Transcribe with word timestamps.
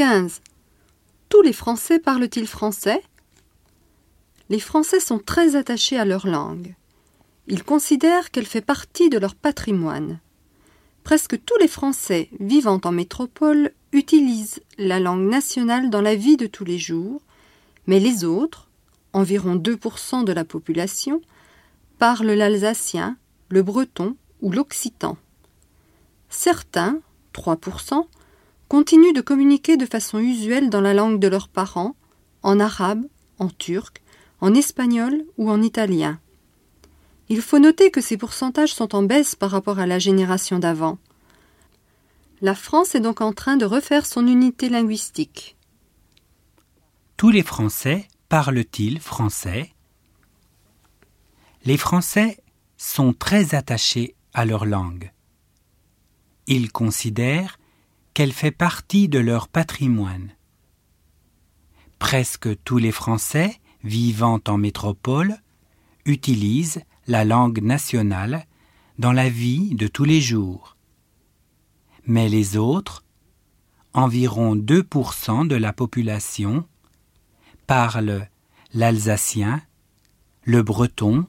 15. 0.00 0.40
Tous 1.28 1.42
les 1.42 1.52
Français 1.52 1.98
parlent-ils 1.98 2.46
français? 2.46 3.02
Les 4.48 4.58
Français 4.58 4.98
sont 4.98 5.18
très 5.18 5.56
attachés 5.56 5.98
à 5.98 6.06
leur 6.06 6.26
langue. 6.26 6.74
Ils 7.48 7.64
considèrent 7.64 8.30
qu'elle 8.30 8.46
fait 8.46 8.62
partie 8.62 9.10
de 9.10 9.18
leur 9.18 9.34
patrimoine. 9.34 10.18
Presque 11.04 11.44
tous 11.44 11.58
les 11.58 11.68
Français 11.68 12.30
vivant 12.40 12.80
en 12.82 12.92
métropole 12.92 13.72
utilisent 13.92 14.62
la 14.78 15.00
langue 15.00 15.28
nationale 15.28 15.90
dans 15.90 16.00
la 16.00 16.14
vie 16.14 16.38
de 16.38 16.46
tous 16.46 16.64
les 16.64 16.78
jours, 16.78 17.20
mais 17.86 18.00
les 18.00 18.24
autres, 18.24 18.70
environ 19.12 19.54
2% 19.54 20.24
de 20.24 20.32
la 20.32 20.46
population, 20.46 21.20
parlent 21.98 22.32
l'alsacien, 22.32 23.18
le 23.50 23.62
breton 23.62 24.16
ou 24.40 24.50
l'occitan. 24.50 25.18
Certains, 26.30 27.00
3%, 27.34 28.06
continuent 28.70 29.12
de 29.12 29.20
communiquer 29.20 29.76
de 29.76 29.84
façon 29.84 30.20
usuelle 30.20 30.70
dans 30.70 30.80
la 30.80 30.94
langue 30.94 31.18
de 31.18 31.26
leurs 31.26 31.48
parents, 31.48 31.96
en 32.44 32.60
arabe, 32.60 33.04
en 33.40 33.48
turc, 33.48 34.00
en 34.40 34.54
espagnol 34.54 35.24
ou 35.38 35.50
en 35.50 35.60
italien. 35.60 36.20
Il 37.28 37.42
faut 37.42 37.58
noter 37.58 37.90
que 37.90 38.00
ces 38.00 38.16
pourcentages 38.16 38.72
sont 38.72 38.94
en 38.94 39.02
baisse 39.02 39.34
par 39.34 39.50
rapport 39.50 39.80
à 39.80 39.86
la 39.86 39.98
génération 39.98 40.60
d'avant. 40.60 40.98
La 42.42 42.54
France 42.54 42.94
est 42.94 43.00
donc 43.00 43.20
en 43.20 43.32
train 43.32 43.56
de 43.56 43.64
refaire 43.64 44.06
son 44.06 44.28
unité 44.28 44.68
linguistique. 44.68 45.56
Tous 47.16 47.30
les 47.30 47.42
Français 47.42 48.06
parlent-ils 48.28 49.00
français? 49.00 49.72
Les 51.64 51.76
Français 51.76 52.38
sont 52.76 53.12
très 53.14 53.56
attachés 53.56 54.14
à 54.32 54.44
leur 54.44 54.64
langue. 54.64 55.10
Ils 56.46 56.70
considèrent 56.70 57.59
qu'elle 58.20 58.34
fait 58.34 58.50
partie 58.50 59.08
de 59.08 59.18
leur 59.18 59.48
patrimoine. 59.48 60.36
Presque 61.98 62.62
tous 62.64 62.76
les 62.76 62.92
Français 62.92 63.58
vivant 63.82 64.40
en 64.46 64.58
métropole 64.58 65.38
utilisent 66.04 66.82
la 67.06 67.24
langue 67.24 67.62
nationale 67.62 68.44
dans 68.98 69.12
la 69.12 69.30
vie 69.30 69.74
de 69.74 69.86
tous 69.86 70.04
les 70.04 70.20
jours. 70.20 70.76
Mais 72.04 72.28
les 72.28 72.58
autres, 72.58 73.06
environ 73.94 74.54
2% 74.54 75.48
de 75.48 75.56
la 75.56 75.72
population, 75.72 76.68
parlent 77.66 78.28
l'alsacien, 78.74 79.62
le 80.42 80.62
breton 80.62 81.26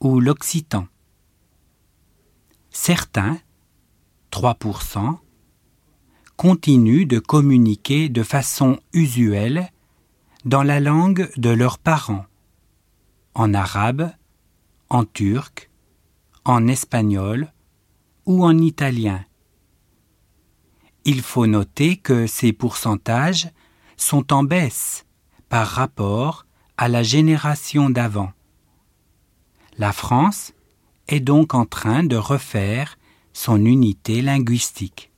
ou 0.00 0.18
l'occitan. 0.18 0.88
Certains, 2.70 3.38
3%, 4.32 5.20
continuent 6.42 7.06
de 7.06 7.20
communiquer 7.20 8.08
de 8.08 8.24
façon 8.24 8.80
usuelle 8.92 9.70
dans 10.44 10.64
la 10.64 10.80
langue 10.80 11.30
de 11.36 11.50
leurs 11.50 11.78
parents, 11.78 12.26
en 13.36 13.54
arabe, 13.54 14.10
en 14.88 15.04
turc, 15.04 15.70
en 16.44 16.66
espagnol 16.66 17.52
ou 18.26 18.44
en 18.44 18.58
italien. 18.58 19.24
Il 21.04 21.22
faut 21.22 21.46
noter 21.46 21.96
que 21.96 22.26
ces 22.26 22.52
pourcentages 22.52 23.48
sont 23.96 24.32
en 24.32 24.42
baisse 24.42 25.06
par 25.48 25.68
rapport 25.68 26.44
à 26.76 26.88
la 26.88 27.04
génération 27.04 27.88
d'avant. 27.88 28.32
La 29.78 29.92
France 29.92 30.54
est 31.06 31.20
donc 31.20 31.54
en 31.54 31.66
train 31.66 32.02
de 32.02 32.16
refaire 32.16 32.98
son 33.32 33.64
unité 33.64 34.22
linguistique. 34.22 35.11